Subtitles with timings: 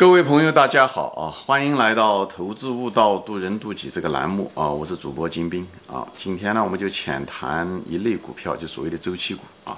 [0.00, 1.28] 各位朋友，大家好啊！
[1.30, 4.66] 欢迎来到《投资悟道，渡人渡己》这个栏目啊！
[4.66, 6.08] 我是主播金兵啊！
[6.16, 9.76] 今天呢，我们就浅谈一类股票，就所谓的周期股啊。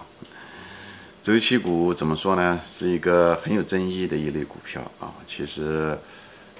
[1.20, 2.60] 周期股怎么说呢？
[2.64, 5.10] 是一个很有争议的一类股票啊。
[5.26, 5.98] 其实，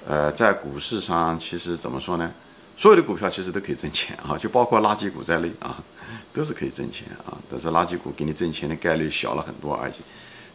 [0.09, 2.33] 呃，在股市上，其实怎么说呢？
[2.77, 5.81] 所有的股票其实都可以挣钱啊，就包括垃圾股在内啊，
[6.35, 7.39] 都是可以挣钱啊。
[7.49, 9.93] 但是垃圾股给你挣钱的概率小了很多而已。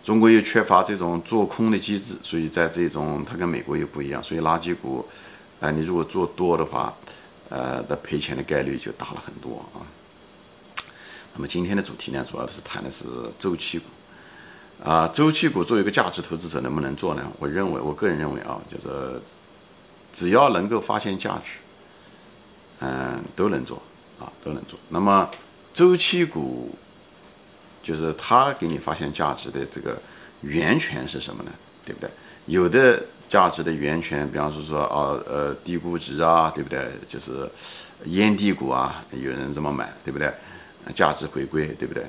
[0.07, 5.05] 中国又缺乏这种做空的机制，所以在这种它跟美国又不一样，所以垃圾股，
[5.59, 6.95] 啊，你如果做多的话，
[7.49, 9.84] 呃，的赔钱的概率就大了很多啊。
[11.34, 13.03] 那么今天的主题呢，主要是谈的是
[13.38, 13.85] 周期股，
[14.81, 17.29] 啊，周期股作为一个价值投资者能不能做呢？
[17.37, 19.21] 我认为，我个人认为啊，就是
[20.13, 21.59] 只要能够发现价值，
[22.79, 23.81] 嗯，都能做
[24.21, 24.79] 啊，都能做。
[24.87, 25.29] 那么
[25.73, 26.73] 周期股。
[27.88, 29.98] 就是他给你发现价值的这个
[30.41, 31.52] 源泉是什么呢？
[31.86, 32.10] 对不对？
[32.48, 36.91] 有的价值的源泉，比方说说啊，呃，低估值啊，对不对？
[37.07, 37.49] 就是
[38.04, 40.29] 烟蒂股啊，有人这么买，对不对？
[40.94, 42.05] 价值回归，对不对？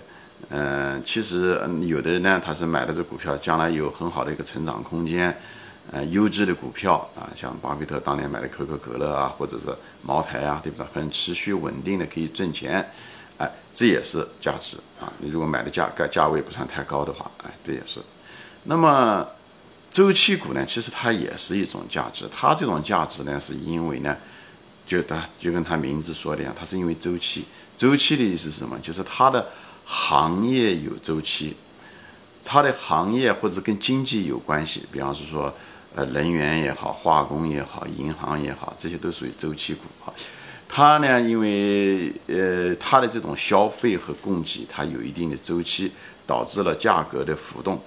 [0.48, 5.32] 嗯，其实有的人呢，他是买的这股票，将来有很好的一个成长空间，
[5.92, 10.86] 呃，优质的股票啊，像巴菲特当年买的可口可乐啊，或者是茅台啊，对不对？
[10.92, 12.84] 很持续稳定的可以挣钱。
[13.38, 15.12] 哎，这也是价值啊！
[15.18, 18.00] 你如果买的价价价位不算太高的话，哎，这也是。
[18.64, 19.26] 那么
[19.90, 20.66] 周期股呢？
[20.66, 22.28] 其实它也是一种价值。
[22.30, 24.16] 它这种价值呢，是因为呢，
[24.86, 27.44] 就它就跟它名字说的一样，它是因为周期。
[27.76, 28.76] 周期的意思是什么？
[28.80, 29.46] 就是它的
[29.86, 31.56] 行业有周期，
[32.42, 34.84] 它的行业或者跟经济有关系。
[34.90, 35.54] 比方说，
[35.94, 40.12] 呃，能源也好，化工也好，银行也好，这些都属于周期股啊。
[40.68, 45.90] 它呢，因为呃，它的这种消费和供给，它有一定的周期，
[46.26, 47.80] 导致了价格的浮动，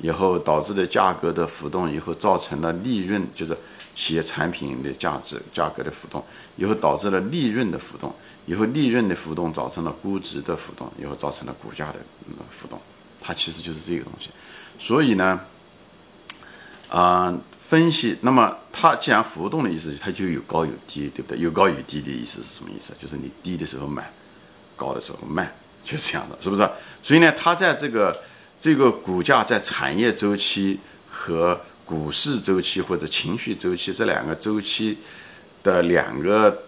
[0.00, 3.56] 以后导致的价格的浮动，以后造成了利润，就是
[3.94, 6.24] 企业产品的价值价格的浮动，
[6.56, 8.12] 以后导致了利润的浮动，
[8.46, 11.96] 以后利润的浮动造成了估值的浮动，以后造成了股价的
[12.48, 12.80] 浮动，
[13.20, 14.30] 它其实就是这个东西，
[14.78, 15.38] 所以呢，
[16.88, 17.32] 啊。
[17.72, 21.38] 分析，那么它既然浮动的意思，它就有高有低，对不对？
[21.38, 22.92] 有高有低的意思是什么意思？
[22.98, 24.12] 就是你低的时候买，
[24.76, 25.50] 高的时候卖，
[25.82, 26.70] 就是这样的，是不是？
[27.02, 28.14] 所以呢，它在这个
[28.60, 34.98] 这个股价在产业周期和股市周期或者情绪周期这两个周期
[35.62, 36.64] 的两个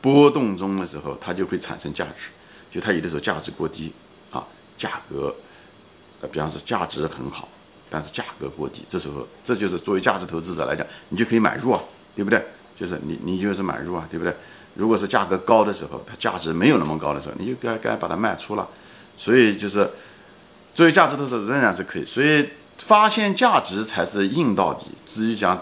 [0.00, 2.30] 波动中的时候，它就会产生价值。
[2.70, 3.92] 就它有的时候价值过低
[4.30, 4.46] 啊，
[4.78, 5.34] 价格，
[6.20, 7.48] 呃，比方说价值很好。
[7.96, 11.80] 但是价格过低，这时候这就是作为价值投资者来讲，你就可以买入啊，
[12.14, 12.44] 对不对？
[12.76, 14.36] 就是你你就是买入啊，对不对？
[14.74, 18.68] 如果是价格高的时候，它价值没有那么高的时候，你就该该把它卖出了。
[19.16, 19.88] 所以就是
[20.74, 22.04] 作为价值投资者仍然是可以。
[22.04, 22.46] 所以
[22.80, 24.88] 发现价值才是硬到底。
[25.06, 25.58] 至于讲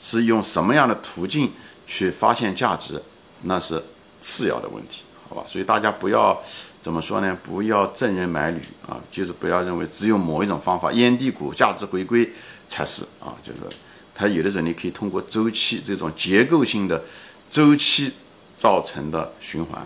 [0.00, 1.52] 是用什么样的途径
[1.86, 3.00] 去发现价值，
[3.42, 3.80] 那是
[4.20, 5.44] 次要的问题，好吧？
[5.46, 6.42] 所以大家不要。
[6.80, 7.36] 怎么说呢？
[7.42, 12.30] 不要赠人买履啊，就是不要认为只有某一种方法，烟蒂股价值回归
[12.68, 13.58] 才是啊，就是
[14.14, 17.02] 它有的时候你可以通过周期这种结构性的
[17.50, 18.12] 周期
[18.56, 19.84] 造成的循环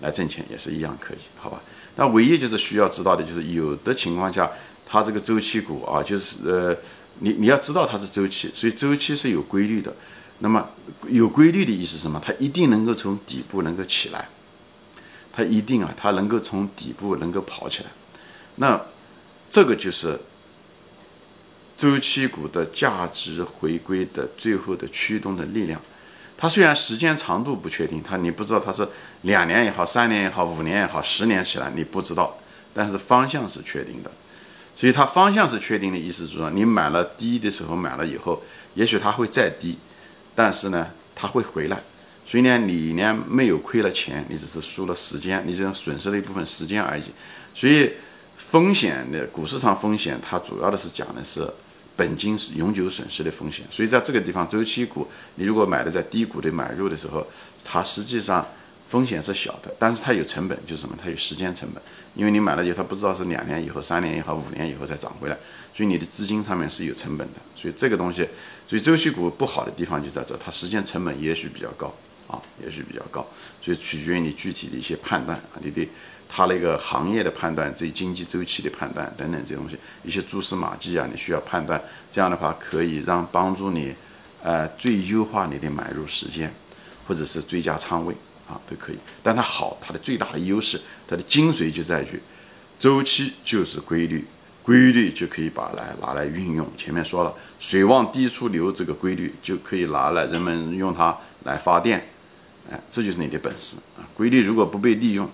[0.00, 1.60] 来挣钱，也是一样可以，好吧？
[1.96, 4.50] 那唯一就是需要知道的就是有的情况下，
[4.84, 6.76] 它这个周期股啊，就是呃，
[7.20, 9.94] 你你要知道它是周期，所以周期是有规律的。
[10.40, 10.68] 那么
[11.08, 12.20] 有规律的意思是什么？
[12.24, 14.28] 它一定能够从底部能够起来。
[15.32, 17.90] 它一定啊，它能够从底部能够跑起来，
[18.56, 18.80] 那
[19.48, 20.20] 这个就是
[21.76, 25.80] 周期股的价值回归的最后的驱动的力量。
[26.36, 28.86] 它虽然时间长度不确定，它你不知道它是
[29.22, 32.36] 两年也好，三年也好，五年也好，十年起来你不知道，
[32.74, 34.10] 但是方向是确定的。
[34.74, 38.42] 所以它方向是确定的意思就是说，你买了低的时候买了以后，
[38.74, 39.78] 也许它会再低，
[40.34, 41.80] 但是呢，它会回来。
[42.32, 47.02] 所以呢，你呢没有亏了钱，你只是输了时间，你只是损失了一部分时间而已。
[47.54, 47.90] 所以
[48.38, 51.46] 风险的股市上风险，它主要的是讲的是
[51.94, 53.66] 本金永久损失的风险。
[53.70, 57.26] 所以在这个地方，周期股你如果买的在低谷的买入的时候，
[57.62, 58.48] 它实际上
[58.88, 60.96] 风险是小的，但是它有成本，就是什么？
[60.98, 61.82] 它有时间成本，
[62.14, 65.36] 因为你买了以后，它不知道是两年以后、三年以后、五年以后再涨回来，
[65.74, 67.34] 所以你的资金上面是有成本的。
[67.54, 68.26] 所以这个东西，
[68.66, 71.92] 所以周期股不好的地方就在这，它时间成本也许比较高。
[72.32, 73.24] 啊，也许比较高，
[73.60, 75.88] 所以取决于你具体的一些判断啊，你对
[76.28, 81.80] 它那个行业的判断，对经济周期的判断等等这些东西，一些蛛丝马迹啊，你需要判断。
[82.10, 83.94] 这样的话可以让帮助你，
[84.42, 86.52] 呃，最优化你的买入时间，
[87.06, 88.14] 或者是最佳仓位
[88.48, 88.98] 啊，都可以。
[89.22, 92.18] 但它好，它的最大的优势，它的精髓就在于，
[92.78, 94.26] 周期就是规律，
[94.62, 96.66] 规律就可以把来拿来运用。
[96.78, 101.14] 前面说了，水往低处流这个规律就可以拿来人们用它
[101.44, 102.08] 来发电，
[102.70, 104.06] 哎，这就是你的本事啊。
[104.14, 105.30] 规律如果不被利用，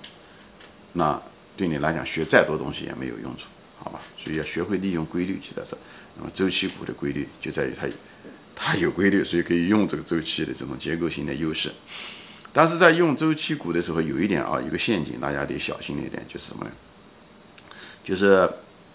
[0.94, 1.20] 那
[1.56, 3.46] 对你来讲学再多东西也没有用处，
[3.78, 4.00] 好吧？
[4.16, 5.76] 所以要学会利用规律就在这。
[6.16, 7.86] 那么周期股的规律就在于它，
[8.56, 11.72] 它有规律，所以可以用这个周期的这种结构性的优势。
[12.52, 16.70] 但是在用周期股的时候，有一点啊，一个陷阱，大家得小心一点就是什么呢？
[18.02, 18.50] 就是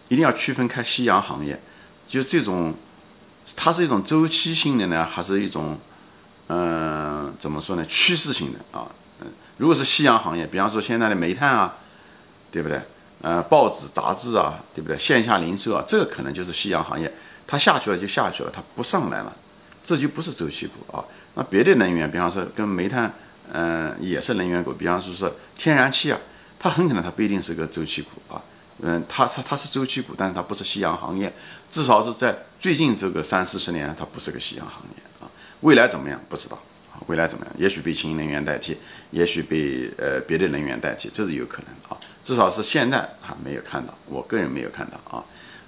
[0.09, 1.61] 一定要区分开夕阳行业，
[2.07, 2.73] 就这种，
[3.55, 5.79] 它是一种周期性的呢，还是一种，
[6.47, 7.85] 嗯，怎么说呢？
[7.85, 8.87] 趋势性的啊，
[9.21, 11.75] 嗯，如果是夕阳行业，比方说现在的煤炭啊，
[12.51, 12.81] 对不对？
[13.21, 14.97] 呃，报纸、杂志啊，对不对？
[14.97, 17.13] 线下零售啊，这个可能就是夕阳行业，
[17.47, 19.33] 它下去了就下去了，它不上来了，
[19.83, 21.03] 这就不是周期股啊。
[21.35, 23.13] 那别的能源，比方说跟煤炭。
[23.51, 26.17] 嗯，也是能源股，比方说说天然气啊，
[26.57, 28.41] 它很可能它不一定是个周期股啊，
[28.79, 31.31] 嗯，它它它是周期股，但是它不是夕阳行业，
[31.69, 35.03] 至少是在最近这个三四十年，它不是个夕阳行业。
[35.63, 36.57] 未来怎么样不知道，
[37.07, 37.55] 未来怎么样？
[37.57, 38.77] 也许被新能源代替，
[39.11, 41.97] 也许被呃别的能源代替，这是有可能啊。
[42.23, 45.23] 至少是现在还没有看到，我个人没有看到啊，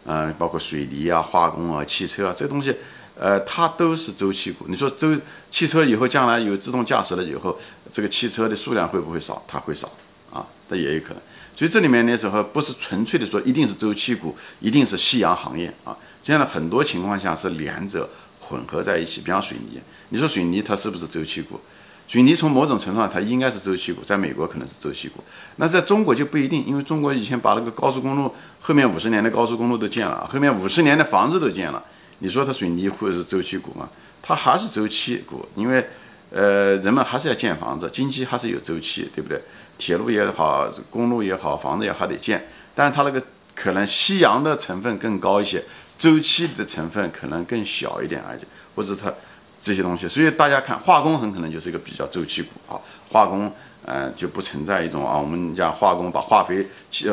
[0.06, 2.76] 嗯，包括水泥啊、化工啊、汽车啊这东西。
[3.18, 4.66] 呃，它都是周期股。
[4.68, 5.18] 你说周
[5.50, 7.58] 汽车以后将来有自动驾驶了以后，
[7.90, 9.42] 这个汽车的数量会不会少？
[9.48, 9.90] 它会少
[10.30, 11.18] 啊，这也有可能。
[11.56, 15.96] 所以这里面的时候不是纯粹的说一定是周期股，一定是夕阳行业啊。
[16.22, 18.10] 这样的很多情况下是两者
[18.48, 19.22] 混合在一起。
[19.22, 21.60] 比方水泥，你说水泥它是不是周期股？
[22.08, 25.24] 水泥从某种程度上它应该是周期股，在美国可能是周期股，
[25.56, 28.32] 那在中国就不一定，因为中国以前把那个高速公路
[28.62, 31.84] 后面五十年的高速公路都建了，后面五十年的房子都建了。
[32.20, 33.90] 你说它水泥或者是周期股吗？
[34.22, 35.86] 它还是周期股，因为，
[36.30, 39.42] 呃，人们还是要建房子，经济还是有周期，对不对？
[39.78, 43.22] 铁路也好，公路也好，房子也还得建，但是它那个
[43.54, 45.64] 可能夕阳的成分更高一些，
[45.98, 48.40] 周期的成分可能更小一点而已，
[48.76, 49.14] 或者它
[49.58, 53.52] 这些东西，所以大家看化工很可能就是一个比较周期股啊，化工。
[53.88, 56.68] 嗯，就不存在一种啊，我们讲化工把化肥，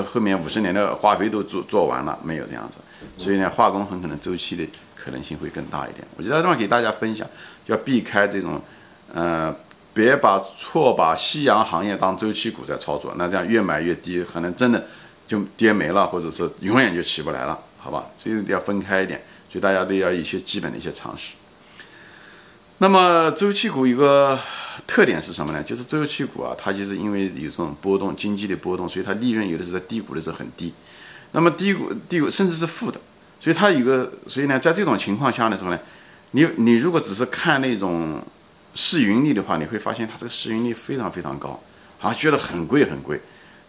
[0.06, 2.78] 后面五十年的化肥都做做完了，没有这样子，
[3.22, 6.02] 所以呢，化工很可能周期的可能性会更大一点。
[6.16, 7.28] 我觉得这样给大家分享，
[7.66, 8.58] 要避开这种，
[9.12, 9.54] 呃，
[9.92, 14.82] 别把错把夕阳行业当周期股在操作，那这样越买越低，可能真的
[15.26, 18.06] 就跌没了，或者是永远就起不来了，好吧？
[18.16, 19.20] 所以要分开一点，
[19.50, 21.34] 所以大家都要一些基本的一些常识。
[22.78, 24.38] 那么周期股一个
[24.86, 25.62] 特点是什么呢？
[25.62, 30.72] 就是周期股啊，它就是因为有这种波动，经济的波动，所以它利润有的时候在低谷的时候很低。
[31.32, 33.00] 那么低谷低谷甚至是负的，
[33.40, 35.78] 所以它有个，所以呢，在这种情况下的时候呢，
[36.32, 38.22] 你你如果只是看那种
[38.74, 41.60] 市盈率的话，你会发现它这个市盈率非常非常高，
[41.98, 43.20] 好像觉得很贵很贵，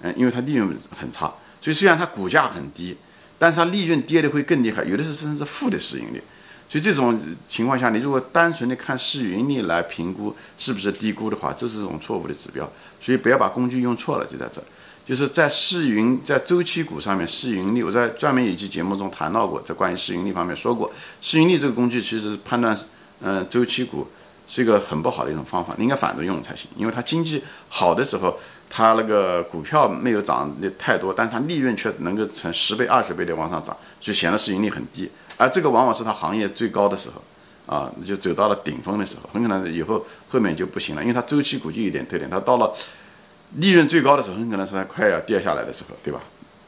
[0.02, 1.32] 嗯，因为它利润很差，
[1.62, 2.98] 所以虽然它股价很低，
[3.44, 6.24] 但是它利润跌的会更厉害，有的是甚至是负的市盈率。
[6.70, 12.72] 所以这种情况下，你如果单纯的看市盈率来评估是不是低估的话，这是一种错误的指标。
[13.02, 14.64] 所以不要把工具用错了，就在这，
[15.06, 20.90] 就是在市盈在周期股上面，市盈率我在专门有一期节目中谈到过，在关于市盈率方面说过，
[21.20, 22.80] 市盈率这个工具其实判断
[23.20, 24.08] 嗯周期股
[24.48, 28.38] 是一个很不好的一种方法，你应该反着用才行，因为它经济好的时候，
[28.70, 35.10] 它那个股票没有涨的太多，但它利润却能够成十倍、二十倍的往上涨，就显得市盈率很低。
[35.38, 42.74] 而这个往往是它行业最高的时候，啊，就走到了顶峰的时候，很可能以后后面就不行了，因为它周期股就有点特点，它到了
[43.58, 46.20] 利润最高的时候，很可能是它快要跌下来的时候，对吧？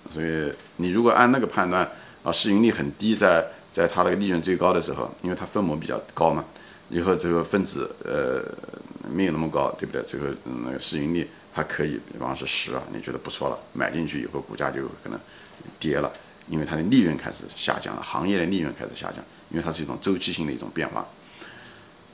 [0.09, 1.89] 所以你如果按那个判断，
[2.23, 6.45] 啊，市盈率很低，在在它那个利润最高的时候，因为它分母比较高嘛，
[6.89, 8.43] 以后这个分子呃
[9.09, 10.01] 没有那么高，对不对？
[10.05, 10.33] 这个
[10.65, 15.19] 那个市盈率还可以，比方说十啊，你觉得不错了，买进去以后股价就可能
[15.79, 16.11] 跌了。
[16.47, 19.15] 因为它的利润开始下降了，行业的利润开始下降，
[19.49, 21.03] 因为它是一种周期性的一种变化，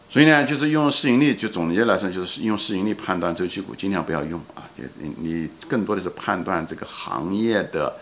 [0.09, 4.63] 所以呢，就是用市盈率，就总结来说，就是用市盈率判断周期股，尽量不要用啊，
[4.99, 7.93] 你你更多的是判断这个行业的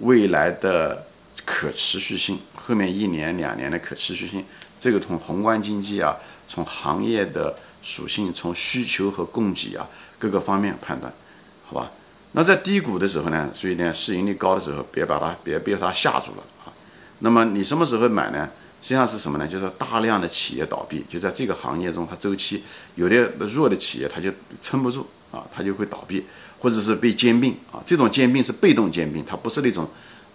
[0.00, 1.06] 未来的
[1.44, 4.44] 可持续性，后面一年两年的可持续性，
[4.80, 6.16] 这个从宏观经济啊，
[6.48, 9.86] 从行业的属性，从需求和供给啊
[10.18, 11.12] 各个方面判断，
[11.66, 11.92] 好吧？
[12.32, 16.72] 那在低谷的时候呢，所以呢，市盈率高的时候，别把它别被它吓住了啊。
[17.18, 18.48] 那么你什么时候买呢？
[18.82, 19.46] 实际上是什么呢？
[19.46, 22.62] 就是大量的企业倒闭，就在这个行业中，它周期
[22.94, 24.30] 有的弱的企业它就
[24.62, 26.24] 撑不住啊，它就会倒闭，
[26.58, 27.82] 或者是被兼并啊。
[27.84, 29.86] 这种兼并是被动兼并，它不是那种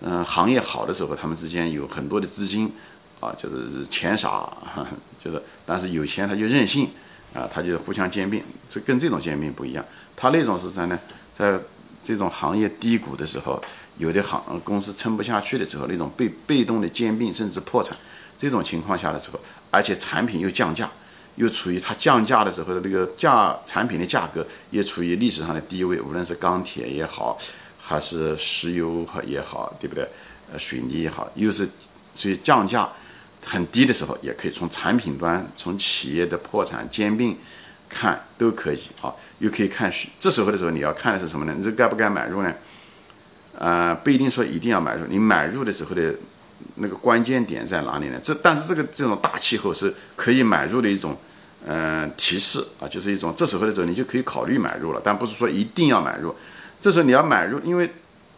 [0.02, 2.72] 嗯行业好的时候，他们之间有很多的资金
[3.20, 4.52] 啊，就是钱傻，
[5.24, 6.90] 就是但是有钱他就任性
[7.34, 9.84] 啊，他就互相兼并，这跟这种兼并不一样。
[10.16, 11.00] 他那种是啥呢？
[11.34, 11.60] 在
[12.04, 13.62] 这种行业低谷的时候，
[13.98, 17.98] 有的行公司撑不下去的时候，那种被被动的兼并甚至破产
[18.38, 19.40] 这种情况下的时候，
[19.72, 20.90] 而且产品又降价，
[21.36, 27.38] 又处于它降价的时候的那个价产品的价格也处于历史上的低位，无论是钢铁也好，
[27.78, 30.08] 还是石油也好，对不对？
[30.54, 31.68] 呃，水泥也好，又是
[32.14, 32.88] 所以降价
[33.46, 37.38] 很低的时候，也可以从产品端从企业的破产兼并。
[37.88, 41.54] 看都可以啊，又可以看需，这时候的时候你要看的是什么呢？
[41.56, 42.52] 你这该不该买入呢？
[43.58, 46.14] 呃，不一定说一定要买入，你买入的时候的
[46.78, 48.20] 那个关键点在哪里呢？
[48.22, 51.16] 这但是这个这种大气候是可以买入的一种
[51.68, 56.36] 嗯提示啊，就是一种这时候的时候你就可以考虑买入了，但不是说一定要买入。
[56.82, 57.94] 这时候你要买入，因为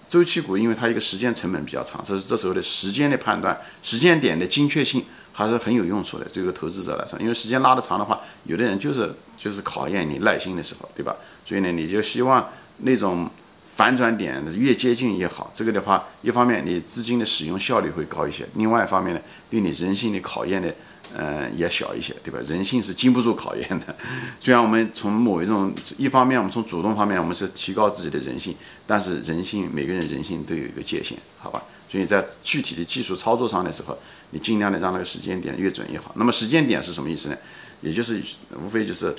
[0.08, 5.04] 周期股因为它一个时间成本比较长，这是这时候的时间的判断，时间点的精确性。
[5.34, 11.16] 还是很有用处的，这个投资者来说，因为时间拉得长的话，有的人就是就是考验你耐心的时候，对吧？
[11.46, 13.30] 所以呢，你就希望那种
[13.64, 15.52] 反转点越接近越好。
[15.54, 20.68] 这个的话，一方面你资金的使用效率会高一些，另外一方面呢，对你人性的考验呢，
[21.16, 22.40] 嗯，也小一些，对吧？
[22.48, 23.96] 人性是经不住考验的。
[24.40, 31.64] 虽然我们从某一种一方面，我们从主动方面，我们是提高自己的人性，但是人性每个人人性都有一个界限，好吧？
[31.90, 33.98] 所以在具体的技术操作上的时候，
[34.32, 36.12] 你尽量的让那个时间点越准越好。
[36.16, 37.38] 那么时间点是什么意思呢？
[37.80, 38.22] 也就是
[38.62, 39.16] 无非就是，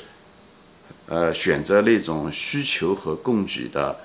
[1.06, 3.98] 呃，选择那种需求和供给的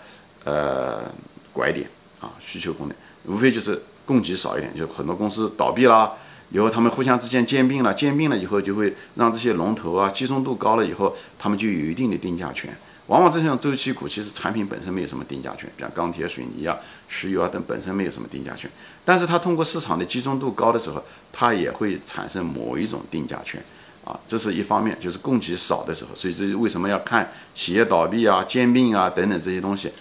[0.46, 1.12] 呃
[1.52, 1.90] 拐点
[2.22, 6.14] 啊，需求供点，无非就是供给少一点，就很多公司倒闭了，
[6.54, 12.74] 以后他们互相之间兼并了，兼并了以后就会让这些龙头啊集中度高了以后，他们就有一定的定价权。
[13.08, 16.78] 往往这种周期股，其实产品本身没有什么定价权，像钢铁、水泥啊、
[17.10, 18.72] 石油啊等本身没有什么定价权，
[19.04, 23.62] 但是它通过市场的集中度高的时候，它也会产生某一种定价权，
[24.06, 29.92] 啊，这是一方面，就是供给少的时候，所以这为什么要看企业倒闭啊、兼并啊等等这些东西。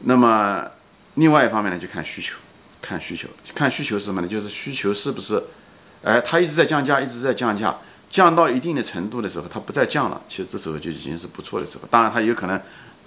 [0.00, 0.64] 那么
[1.14, 2.36] 另外一方面呢，就看需求，
[2.80, 4.28] 看需求，看需求是什么呢？
[4.28, 5.42] 就是需求是不是，
[6.02, 7.76] 哎，它一直在降价，一直在降价。
[8.10, 11.84] 降到一定的程度的时候，它不再降了，其实这时候就已经是不错的时候。
[11.90, 12.58] 当然，它有可能，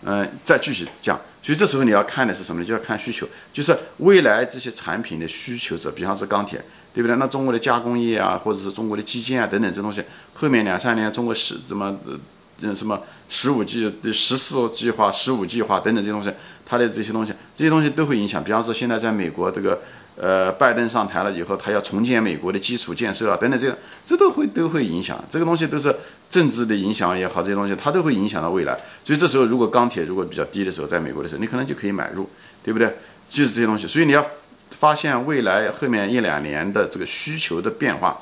[0.03, 1.19] 嗯，再继续降。
[1.41, 2.67] 所以这时候你要看的是什么呢？
[2.67, 7.15] 就要看需求，就是未来这些产品的需求者，比方是钢铁，对不对？
[7.15, 10.03] 那中国的加工业啊，或者是中国的基建啊等等这东西，
[10.35, 11.97] 后面两三年中国是怎么，
[12.61, 16.31] 嗯，什么十五计、十四计划、十五计划等等这些东西，
[16.65, 18.43] 它的这些东西，这些东西都会影响。
[18.43, 19.79] 比方说，现在在美国这个。
[20.17, 23.75] 呃，拜登上台了以后，他要重建美国的基础建设啊，等等，这个
[24.05, 25.95] 这都会都会影响，这个东西都是
[26.29, 28.77] 政治的影响也好，这些东西它都会影响到未来。
[29.03, 32.29] 所以这时候，如果钢铁如果比较低的时候，在美国的时候，你可能就可以买入，
[32.61, 32.93] 对不对？
[33.27, 33.87] 就是这些东西。
[33.87, 34.23] 所以你要
[34.71, 38.19] 发现未来后面一两年的这个需求的变化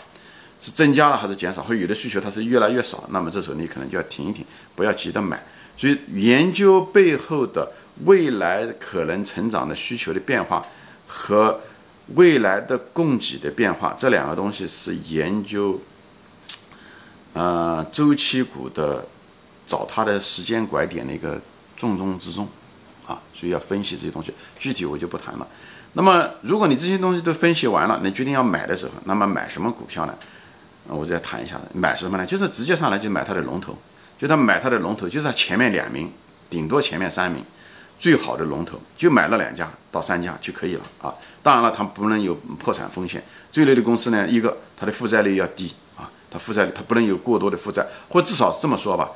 [0.60, 5.44] 是增加了还是减少，或有的需求它是越来越少，那么这时候你可能就要停一停，不要急着买。
[5.78, 7.72] 所以研究背后的
[8.06, 10.66] 未来可能成长的需求的变化
[11.08, 11.60] 和。
[12.16, 15.80] 未来的供给的变化，这两个东西是研究，
[17.34, 19.06] 呃，周期股的
[19.68, 21.40] 找它的时间拐点的一个
[21.78, 22.48] 重中之重，
[23.06, 25.48] 啊，所以要分析这些东西，具体我就不谈了。
[25.94, 30.16] 那么，如果你这些东西都分析完了，你决定要买的时候，那么买什么股票呢？
[30.90, 32.26] 我再谈一下买什么呢？
[32.26, 33.78] 就是直接上来就买它的龙头，
[34.18, 36.12] 就他买它的龙头，就是它前面两名，
[36.50, 37.44] 顶多前面三名。
[38.00, 41.14] 最好的龙头就买了两家到三家就可以了啊！
[41.44, 43.22] 当然了，它不能有破产风险。
[43.52, 49.10] 这类的公司呢，一个它的负债率要低啊，它负债率它不能有过多的负债，或至少这么说吧，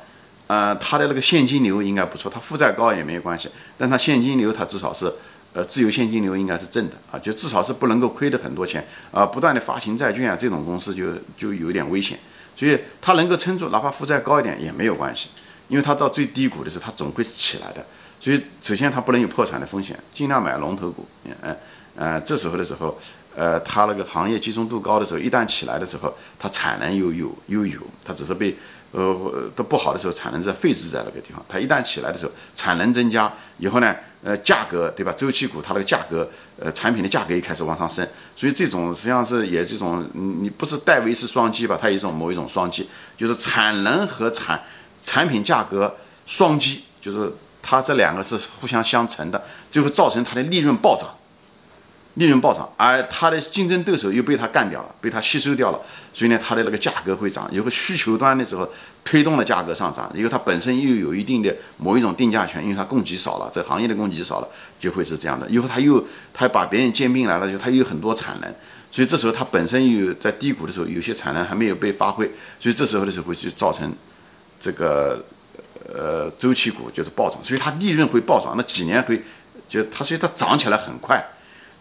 [0.48, 2.30] 呃，它的那个现金流应该不错。
[2.30, 5.10] 它负债高也没有关系，但它现金流它至少是
[5.54, 11.06] 呃自由现金流应该是正的啊，就至少是不能够亏的很多钱啊，不断的发行债券啊，这种公司就
[11.36, 12.18] 就有点危险。
[12.56, 15.28] 所以它能够撑住，哪怕负债高一点也没有关系，
[15.66, 17.84] 因为它到最低谷的时候，它总会起来的。
[18.20, 21.04] 所以，首先它不能有破产的风险，尽量买龙头股。
[21.24, 21.56] 嗯，
[21.96, 22.96] 呃，这时候的时候，
[23.34, 28.56] 呃，它那个行业集中度高的时候，一旦起来的时候，它产能又有又有，它只是被
[28.94, 31.44] 呃都不好的时候，产能在废置在那个地方。
[31.48, 35.12] 它一旦起来的时候，产能增加以后呢，呃，价格对吧？
[35.12, 38.06] 周期股它那个价格，呃，产品的价格也开始往上升。
[38.36, 41.78] 所以这种实际上是也是一种，你不是戴维斯双击吧？
[41.80, 44.62] 它有一种某一种双击，就是产能和产
[45.02, 47.32] 产品价格双击，就是。
[47.66, 51.08] 它这两个是互相相乘的，最后造成它的利润暴涨，
[52.14, 55.80] 利润暴涨，而它的竞争对手又被它干掉了，被它吸收掉了，
[56.12, 57.48] 所以呢，它的那个价格会涨。
[57.52, 58.68] 有个需求端的时候
[59.04, 65.48] 推动了价格上涨，因为它本身又有一定的某一种定价权，因为它供给少了，这行业的供给少了，就会是这样的。
[65.48, 68.54] 以后它又它把别人兼并来了，就它有很多产能，
[68.92, 72.30] 所以这时候它本身又在低谷的时候，有些产能还没有被发挥，
[72.60, 73.92] 所以这时候的时候会去造成
[74.60, 75.24] 这个。
[75.94, 79.22] 呃周期股就是暴涨，所以它利润会暴涨，那几年会
[79.68, 81.22] 就它所以它涨起来很快，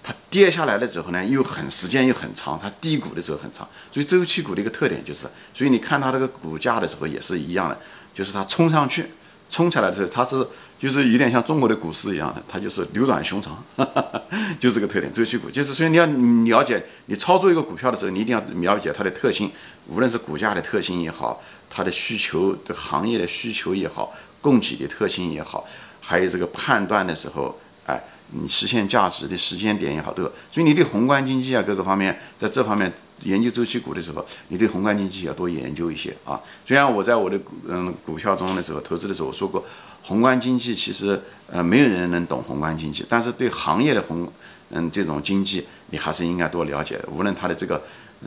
[0.04, 7.80] 它跌下来了之后呢又很时间又很长，它低谷的时候很长，所以周期股的一个特点就是，所以你看它这个股价的时候也是一样的，
[8.14, 9.06] 就是它冲上去。
[9.50, 10.44] 冲起来的时候，它是
[10.80, 13.64] 就是有点像中国的股市一样的，它就是牛短熊长，
[14.60, 15.14] 就这个特点。
[15.14, 19.52] 周期股就是，所以你要了解，你操作一个股票的时候，你一定要了解它的特性，
[19.86, 25.68] 无论是股价的特性也好，它的需求的行业的需求也好，供给的特性也好，
[26.02, 28.04] 还有这个判断的时候，哎。
[28.36, 32.92] 你实现价值的时间点也好，都所以你对宏观经济啊各个方面，在这方面
[33.24, 36.42] 研究周期股的时候，你对宏观经济要多研究一些啊。
[36.66, 39.64] 虽然我在我的嗯股票中的时候投资的时候我说过，
[40.02, 41.22] 宏观经济其实
[41.52, 44.28] 呃没有人能懂宏观经济，但是对行业的宏
[44.72, 47.00] 嗯这种经济，你还是应该多了解。
[47.12, 47.82] 无论它的这个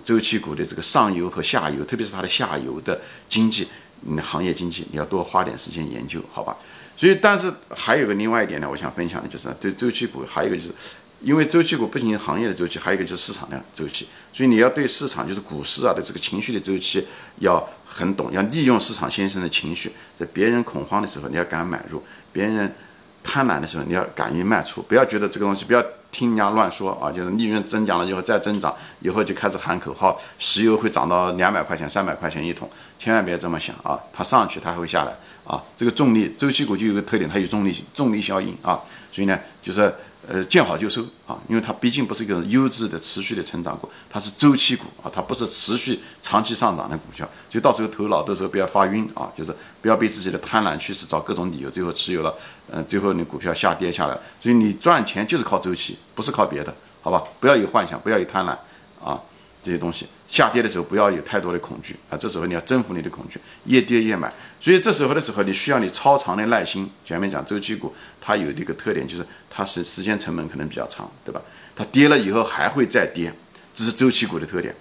[0.04, 3.66] 周期股的这个上游和下游，特别是它的下游的经济，
[4.06, 6.56] 嗯行业经济，你要多花点时间研究，好吧？
[6.96, 10.72] 所以，但是还有个另外一点呢，我想分享的就是对周期股，还有一个就是，
[11.20, 17.06] 因为周期股不仅行业的周期，还有一个就是市场的周期，所以你要对市场，就是股市啊的这个情绪的周期
[17.40, 21.98] 要很懂，要利用市场先生的情绪，在别人恐慌的时候，你要敢买入；
[22.32, 22.74] 别人
[23.22, 25.84] 贪婪的时候，你要敢于卖出，不要觉得这个东西不要。
[26.12, 34.00] 听人家乱说啊，就是利润增长了以后再增长，以后就开始喊口号，石油会涨到两百块钱、三百块钱一桶，千万别这么想啊！
[34.14, 35.14] 它上去它还会下来
[35.46, 35.62] 啊！
[35.76, 38.80] 这个重力周期股就有个特点，它有重力重力效应啊，
[39.12, 39.94] 所以呢，就是
[40.26, 52.34] 呃见好就收啊，因为它毕竟不是一个优质的持续的成长股，它是周期股啊，它不是持续长期上涨的股票，就到时候头脑到时候不要发晕啊，就是不要被自己的贪婪趋势找各种理由，最后持有了，
[52.70, 55.96] 嗯，最后你股票下跌下来，所以你赚钱就是靠周期。
[56.16, 57.22] 不是靠别的，好吧？
[57.38, 58.56] 不要有幻想，不要有贪婪
[59.04, 59.20] 啊！
[59.66, 62.16] 这些东西下跌的时候不要有太多的恐惧啊！
[62.16, 64.32] 这时候你要征服你的恐惧，越跌越买。
[64.60, 66.88] 所以这时候的时候，你需要你超长的耐心。
[67.04, 71.42] 前面讲周期股，它有这个特点，就是它是时间成本可能比较长，对吧？
[71.74, 73.32] 它跌了以后还会再跌，
[73.74, 74.72] 这是周期股的特点。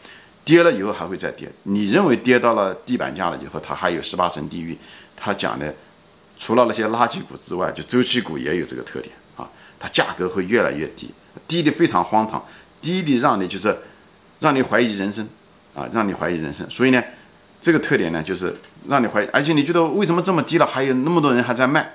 [0.43, 1.51] 跌了以后还会再跌。
[1.63, 4.77] 你认为跌到了地板价了以后，它还有十八层地狱？
[5.17, 5.73] 它讲的
[6.37, 11.09] 除了那些垃圾股之外，就周期股也有这个特点啊，它价格会越来越低。
[11.47, 12.45] 低的非常荒唐，
[12.79, 13.75] 低的让你就是
[14.39, 15.27] 让你怀疑人生
[15.73, 16.69] 啊，让你怀疑人生。
[16.69, 17.03] 所以呢，
[17.61, 18.55] 这个特点呢，就是
[18.87, 21.93] 让你怀疑，而且你觉得为什么这么低了，还有那么多人还在卖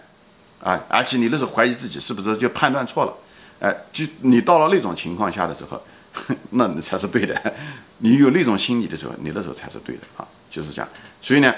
[0.62, 0.82] 啊？
[0.88, 3.14] 而且你那时候怀疑自己是不是就判断错了？
[3.60, 5.82] 哎，就你到了那种情况下的时候，
[6.50, 7.54] 那你才是对的。
[7.98, 10.88] 你有那种心理的时候，你那时候才是对的啊，就是这样。
[11.20, 11.54] 所以呢，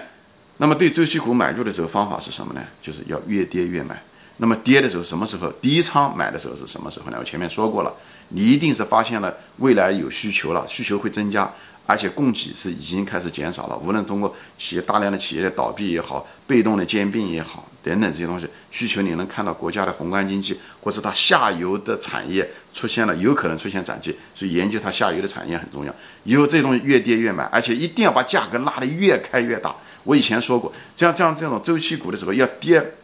[0.56, 2.62] 那么对周期股买入的时候方法是什么呢？
[2.82, 4.02] 就是要越跌越买。
[4.42, 7.16] 那么跌的时候，什么时候低仓买的时候是什么时候呢？
[7.20, 7.94] 我前面说过了，
[8.30, 11.48] 你一定是发现了未来有需求了，需求会增加，
[11.86, 13.76] 而且供给是已经开始减少了。
[13.76, 25.94] 无论通过企业大量的企业的倒闭也好，被动的兼并也好，等等这些东西，需求你能看到国家的宏观经济，或是它下游的产业出现了有可能出现转机，所以研究它下游的产业很重要。
[26.24, 29.72] 以后这东西越跌越买，而且一定要把价格拉得越开越大。
[30.02, 32.94] 我以前说过，像这样这种周期股的时候要跌。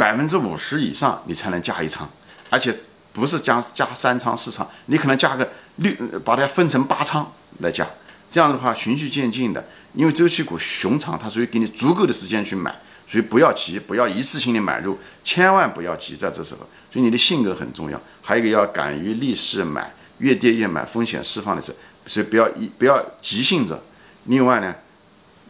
[0.00, 2.08] 百分之五十以上，你才能加一仓，
[2.48, 2.74] 而且
[3.12, 5.92] 不是加加三仓四仓，你可能加个六，
[6.24, 7.86] 把它分成八仓来加。
[8.30, 12.74] 这样的话，循序渐进的，因为周期股熊长，它所以给你足够的时间去买，
[13.06, 16.60] 所以不要急，不要一次性的买入，千万不要急在这时候。
[16.90, 23.78] 所以你的性格很重要，还有一个要敢于立势买，越跌越买，风险释放的时候，所以不要一不要急性子。
[24.24, 24.74] 另外呢，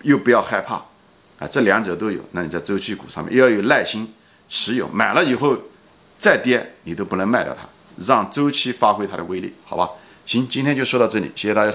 [0.02, 0.74] 又不要害怕，
[1.38, 4.12] 啊，这两者都有，那你在周期股上面又要有耐心。
[4.50, 5.56] 持有买了以后
[6.18, 7.66] 再跌，你都不能卖掉它，
[8.06, 9.88] 让周期发挥它的威力，好吧？
[10.26, 11.68] 行，今天就说到这里，谢谢大家。